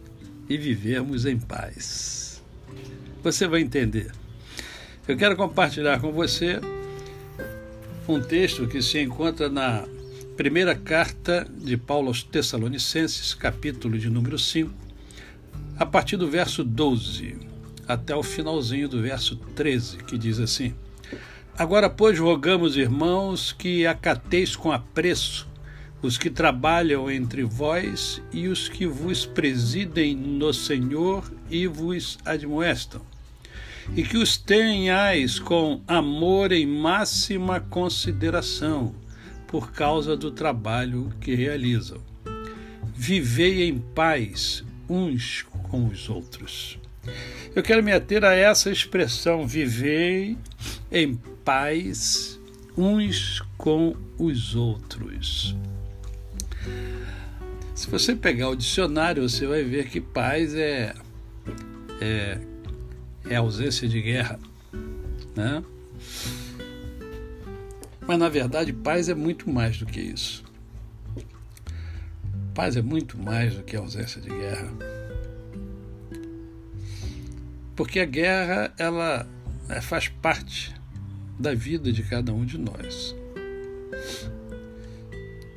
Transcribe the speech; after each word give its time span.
e 0.48 0.56
vivermos 0.56 1.26
em 1.26 1.38
paz. 1.38 2.42
Você 3.22 3.46
vai 3.46 3.60
entender. 3.60 4.12
Eu 5.06 5.18
quero 5.18 5.36
compartilhar 5.36 6.00
com 6.00 6.10
você 6.10 6.58
um 8.08 8.18
texto 8.18 8.66
que 8.66 8.80
se 8.80 8.98
encontra 8.98 9.50
na 9.50 9.84
primeira 10.36 10.74
carta 10.74 11.46
de 11.56 11.76
Paulo 11.76 12.08
aos 12.08 12.22
Tessalonicenses, 12.22 13.34
capítulo 13.34 13.96
de 13.96 14.10
número 14.10 14.36
5, 14.36 14.72
a 15.78 15.86
partir 15.86 16.16
do 16.16 16.28
verso 16.28 16.64
12 16.64 17.36
até 17.86 18.16
o 18.16 18.22
finalzinho 18.22 18.88
do 18.88 19.00
verso 19.00 19.36
13, 19.36 19.98
que 19.98 20.18
diz 20.18 20.40
assim: 20.40 20.74
Agora, 21.56 21.88
pois, 21.88 22.18
rogamos, 22.18 22.76
irmãos, 22.76 23.52
que 23.52 23.86
acateis 23.86 24.56
com 24.56 24.72
apreço 24.72 25.46
os 26.02 26.18
que 26.18 26.28
trabalham 26.28 27.08
entre 27.08 27.44
vós 27.44 28.20
e 28.32 28.48
os 28.48 28.68
que 28.68 28.86
vos 28.86 29.24
presidem 29.24 30.16
no 30.16 30.52
Senhor 30.52 31.30
e 31.48 31.66
vos 31.68 32.18
admoestam 32.24 33.00
e 33.94 34.02
que 34.02 34.16
os 34.16 34.36
tenhais 34.36 35.38
com 35.38 35.82
amor 35.86 36.52
em 36.52 36.66
máxima 36.66 37.60
consideração, 37.60 38.94
por 39.54 39.70
causa 39.70 40.16
do 40.16 40.32
trabalho 40.32 41.12
que 41.20 41.32
realizam. 41.32 42.00
Vivei 42.92 43.68
em 43.68 43.78
paz 43.78 44.64
uns 44.88 45.46
com 45.70 45.86
os 45.86 46.08
outros. 46.08 46.76
Eu 47.54 47.62
quero 47.62 47.80
me 47.80 47.92
ater 47.92 48.24
a 48.24 48.34
essa 48.34 48.68
expressão, 48.68 49.46
vivei 49.46 50.36
em 50.90 51.14
paz 51.44 52.40
uns 52.76 53.44
com 53.56 53.94
os 54.18 54.56
outros. 54.56 55.54
Se 57.76 57.88
você 57.88 58.16
pegar 58.16 58.48
o 58.48 58.56
dicionário, 58.56 59.22
você 59.22 59.46
vai 59.46 59.62
ver 59.62 59.88
que 59.88 60.00
paz 60.00 60.52
é, 60.52 60.96
é 62.00 62.40
é 63.30 63.36
ausência 63.36 63.88
de 63.88 64.02
guerra. 64.02 64.40
Né? 65.36 65.62
Mas 68.06 68.18
na 68.18 68.28
verdade, 68.28 68.72
paz 68.72 69.08
é 69.08 69.14
muito 69.14 69.50
mais 69.50 69.78
do 69.78 69.86
que 69.86 70.00
isso. 70.00 70.44
Paz 72.54 72.76
é 72.76 72.82
muito 72.82 73.18
mais 73.18 73.54
do 73.54 73.62
que 73.62 73.76
ausência 73.76 74.20
de 74.20 74.28
guerra. 74.28 74.72
Porque 77.74 77.98
a 77.98 78.04
guerra, 78.04 78.72
ela 78.78 79.26
é, 79.68 79.80
faz 79.80 80.08
parte 80.08 80.74
da 81.38 81.54
vida 81.54 81.92
de 81.92 82.02
cada 82.02 82.32
um 82.32 82.44
de 82.44 82.58
nós. 82.58 83.14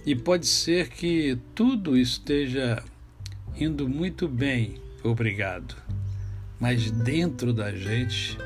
E 0.06 0.16
pode 0.16 0.48
ser 0.48 0.90
que 0.90 1.38
tudo 1.54 1.98
esteja 1.98 2.84
indo 3.60 3.88
muito 3.88 4.28
bem, 4.28 4.82
obrigado 5.04 5.88
mas 6.60 6.90
dentro 6.90 7.54
da 7.54 7.72
gente 7.72 8.38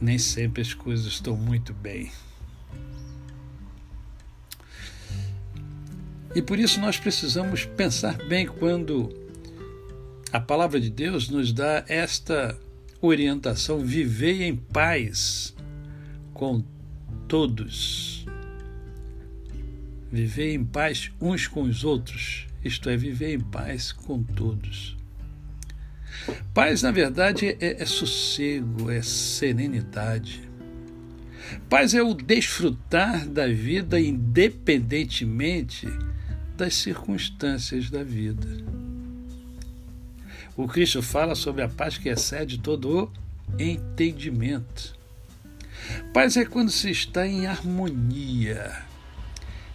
nem 0.00 0.18
sempre 0.18 0.62
as 0.62 0.74
coisas 0.74 1.06
estão 1.06 1.36
muito 1.36 1.72
bem. 1.74 2.10
E 6.34 6.42
por 6.42 6.58
isso 6.58 6.80
nós 6.80 6.98
precisamos 6.98 7.64
pensar 7.64 8.16
bem 8.28 8.46
quando 8.46 9.08
a 10.32 10.38
palavra 10.38 10.78
de 10.78 10.90
Deus 10.90 11.28
nos 11.28 11.52
dá 11.52 11.84
esta 11.88 12.58
orientação: 13.00 13.80
viver 13.80 14.42
em 14.42 14.54
paz 14.54 15.54
com 16.34 16.62
todos. 17.26 18.26
Viver 20.10 20.54
em 20.54 20.64
paz 20.64 21.10
uns 21.20 21.46
com 21.46 21.62
os 21.62 21.84
outros, 21.84 22.46
isto 22.64 22.88
é, 22.88 22.96
viver 22.96 23.34
em 23.34 23.40
paz 23.40 23.92
com 23.92 24.22
todos. 24.22 24.97
Paz, 26.58 26.82
na 26.82 26.90
verdade, 26.90 27.56
é, 27.60 27.80
é 27.80 27.86
sossego, 27.86 28.90
é 28.90 29.00
serenidade. 29.00 30.42
Paz 31.70 31.94
é 31.94 32.02
o 32.02 32.12
desfrutar 32.12 33.28
da 33.28 33.46
vida 33.46 34.00
independentemente 34.00 35.86
das 36.56 36.74
circunstâncias 36.74 37.90
da 37.90 38.02
vida. 38.02 38.48
O 40.56 40.66
Cristo 40.66 41.00
fala 41.00 41.36
sobre 41.36 41.62
a 41.62 41.68
paz 41.68 41.96
que 41.96 42.08
excede 42.08 42.58
todo 42.58 43.04
o 43.04 43.12
entendimento. 43.56 44.98
Paz 46.12 46.36
é 46.36 46.44
quando 46.44 46.72
se 46.72 46.90
está 46.90 47.24
em 47.24 47.46
harmonia. 47.46 48.82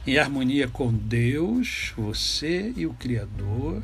Em 0.05 0.17
harmonia 0.17 0.67
com 0.67 0.93
Deus, 0.93 1.93
você 1.95 2.73
e 2.75 2.85
o 2.85 2.93
Criador 2.93 3.81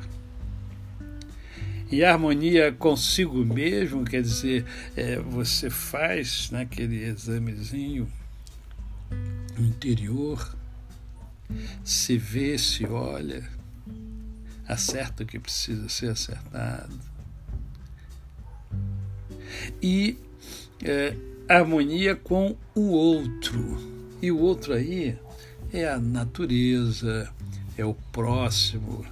e 1.91 2.03
harmonia 2.03 2.71
consigo 2.71 3.43
mesmo, 3.43 4.05
quer 4.05 4.21
dizer, 4.21 4.65
é, 4.95 5.17
você 5.19 5.69
faz 5.69 6.51
naquele 6.51 6.99
né, 6.99 7.07
examezinho 7.07 8.07
interior, 9.57 10.55
se 11.83 12.17
vê, 12.17 12.57
se 12.57 12.85
olha, 12.85 13.43
acerta 14.67 15.23
o 15.23 15.25
que 15.25 15.39
precisa 15.39 15.89
ser 15.89 16.11
acertado. 16.11 16.99
E 19.81 20.15
é, 20.83 21.15
harmonia 21.47 22.15
com 22.15 22.55
o 22.75 22.89
outro. 22.91 23.77
E 24.21 24.31
o 24.31 24.37
outro 24.37 24.73
aí 24.73 25.17
é 25.73 25.89
a 25.89 25.97
natureza, 25.97 27.33
é 27.75 27.83
o 27.83 27.95
próximo, 28.11 29.03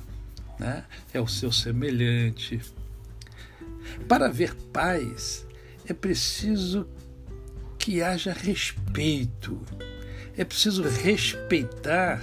né? 0.59 0.84
é 1.13 1.19
o 1.19 1.28
seu 1.28 1.51
semelhante. 1.51 2.62
Para 4.07 4.28
haver 4.28 4.53
paz, 4.73 5.45
é 5.88 5.94
preciso 5.94 6.88
que 7.78 8.01
haja 8.01 8.34
respeito, 8.34 9.62
é 10.38 10.44
preciso 10.44 10.84
respeitar 10.84 12.22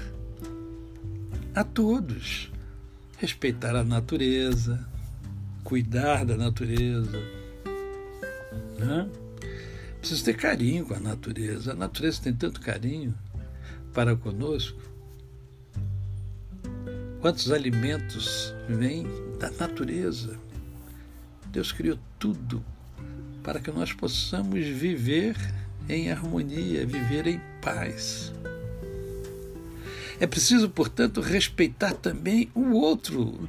a 1.55 1.65
todos, 1.65 2.51
respeitar 3.17 3.75
a 3.77 3.85
natureza, 3.85 4.87
cuidar 5.63 6.25
da 6.25 6.37
natureza. 6.37 7.19
Né? 8.79 9.09
Preciso 9.99 10.25
ter 10.25 10.37
carinho 10.37 10.85
com 10.85 10.95
a 10.95 11.01
natureza. 11.01 11.73
A 11.73 11.77
natureza 11.77 12.21
tem 12.23 12.35
tanto 12.35 12.61
carinho 12.61 13.15
para 13.95 14.15
conosco. 14.15 14.79
Quantos 17.25 17.51
alimentos 17.51 18.55
vêm 18.69 19.07
da 19.39 19.51
natureza? 19.53 20.39
Deus 21.47 21.73
criou 21.73 21.99
tudo 22.19 22.63
para 23.43 23.61
que 23.61 23.71
nós 23.71 23.95
possamos 23.95 24.67
viver 24.67 25.35
em 25.89 26.13
harmonia, 26.13 26.85
viver 26.85 27.27
em 27.27 27.41
paz. 27.63 28.31
É 30.21 30.27
preciso, 30.27 30.69
portanto, 30.69 31.23
respeitar 31.23 31.95
também 31.95 32.51
o 32.55 32.73
outro, 32.73 33.49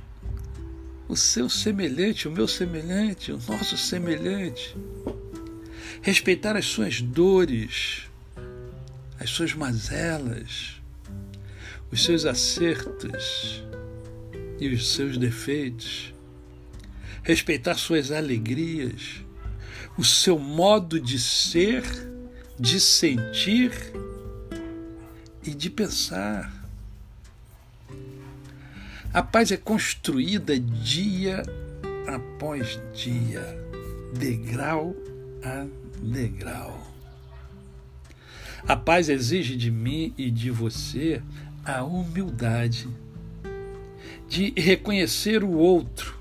o 1.09 1.17
seu 1.17 1.49
semelhante, 1.49 2.29
o 2.29 2.31
meu 2.31 2.47
semelhante, 2.47 3.33
o 3.33 3.39
nosso 3.45 3.77
semelhante. 3.77 4.73
Respeitar 6.01 6.55
as 6.55 6.65
suas 6.65 7.01
dores, 7.01 8.09
as 9.19 9.31
suas 9.31 9.53
mazelas, 9.53 10.81
os 11.91 12.03
seus 12.03 12.25
acertos 12.25 13.65
e 14.59 14.69
os 14.69 14.93
seus 14.93 15.17
defeitos, 15.17 16.13
respeitar 17.23 17.75
suas 17.75 18.11
alegrias, 18.11 19.23
o 19.97 20.03
seu 20.03 20.37
modo 20.37 20.99
de 20.99 21.19
ser, 21.19 21.83
de 22.59 22.79
sentir 22.79 23.71
e 25.43 25.53
de 25.53 25.69
pensar. 25.69 26.53
A 29.13 29.23
paz 29.23 29.51
é 29.51 29.57
construída 29.57 30.59
dia 30.59 31.41
após 32.07 32.79
dia, 32.93 33.41
degrau 34.13 34.95
a 35.43 35.65
degrau. 36.01 36.93
A 38.67 38.75
paz 38.75 39.09
exige 39.09 39.55
de 39.55 39.69
mim 39.69 40.13
e 40.17 40.31
de 40.31 40.49
você 40.49 41.21
a 41.63 41.83
humildade 41.83 42.87
de 44.27 44.53
reconhecer 44.57 45.43
o 45.43 45.51
outro, 45.51 46.15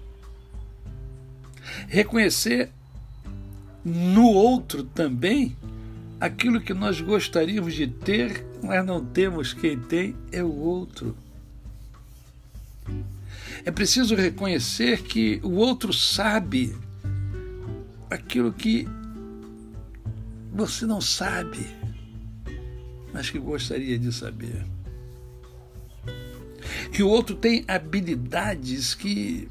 reconhecer 1.88 2.70
no 3.84 4.26
outro 4.26 4.82
também 4.82 5.56
aquilo 6.20 6.60
que 6.60 6.72
nós 6.72 7.00
gostaríamos 7.00 7.74
de 7.74 7.86
ter, 7.86 8.46
mas 8.62 8.84
não 8.84 9.04
temos. 9.04 9.52
Quem 9.52 9.78
tem 9.78 10.16
é 10.32 10.42
o 10.42 10.52
outro. 10.52 11.16
É 13.64 13.70
preciso 13.70 14.14
reconhecer 14.14 15.02
que 15.02 15.40
o 15.42 15.52
outro 15.52 15.92
sabe 15.92 16.74
aquilo 18.10 18.52
que 18.52 18.86
você 20.52 20.86
não 20.86 21.00
sabe, 21.00 21.66
mas 23.12 23.28
que 23.28 23.38
gostaria 23.38 23.98
de 23.98 24.12
saber. 24.12 24.64
Que 26.92 27.02
o 27.02 27.08
outro 27.08 27.34
tem 27.34 27.64
habilidades 27.66 28.94
que 28.94 29.48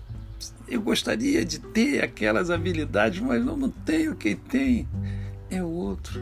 eu 0.67 0.81
gostaria 0.81 1.43
de 1.45 1.59
ter 1.59 2.03
aquelas 2.03 2.49
habilidades, 2.49 3.19
mas 3.19 3.43
não, 3.43 3.57
não 3.57 3.69
tenho. 3.69 4.15
Quem 4.15 4.35
tem 4.35 4.87
é 5.49 5.61
o 5.61 5.67
outro. 5.67 6.21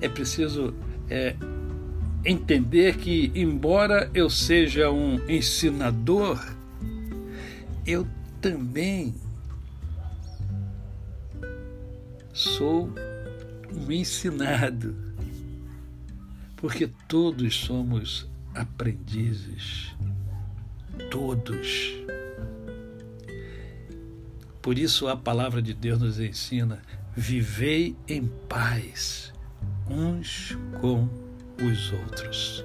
É 0.00 0.08
preciso 0.08 0.74
é, 1.08 1.36
entender 2.24 2.96
que, 2.96 3.30
embora 3.34 4.10
eu 4.14 4.30
seja 4.30 4.90
um 4.90 5.20
ensinador, 5.28 6.42
eu 7.86 8.06
também 8.40 9.14
sou 12.32 12.90
um 13.72 13.92
ensinado, 13.92 14.96
porque 16.60 16.86
todos 17.08 17.56
somos 17.56 18.28
aprendizes, 18.54 19.94
todos. 21.10 21.94
Por 24.60 24.78
isso 24.78 25.08
a 25.08 25.16
palavra 25.16 25.62
de 25.62 25.72
Deus 25.72 25.98
nos 25.98 26.20
ensina: 26.20 26.82
vivei 27.16 27.96
em 28.06 28.26
paz 28.48 29.32
uns 29.88 30.56
com 30.80 31.08
os 31.64 31.92
outros. 31.92 32.64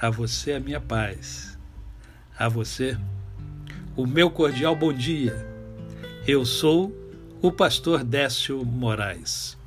A 0.00 0.10
você 0.10 0.54
a 0.54 0.60
minha 0.60 0.80
paz. 0.80 1.58
A 2.36 2.48
você 2.48 2.98
o 3.94 4.06
meu 4.06 4.30
cordial 4.30 4.74
bom 4.74 4.92
dia. 4.92 5.46
Eu 6.26 6.44
sou 6.46 6.90
o 7.42 7.52
pastor 7.52 8.02
Décio 8.02 8.64
Moraes. 8.64 9.61